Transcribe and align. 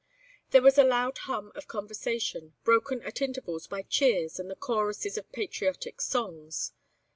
There 0.49 0.63
was 0.63 0.79
a 0.79 0.83
loud 0.83 1.15
hum 1.29 1.51
of 1.53 1.67
conversation, 1.67 2.55
broken 2.63 3.03
at 3.03 3.21
intervals 3.21 3.67
by 3.67 3.83
cheers 3.83 4.39
and 4.39 4.49
the 4.49 4.55
choruses 4.55 5.15
of 5.15 5.31
patriotic 5.31 6.01
songs. 6.01 6.73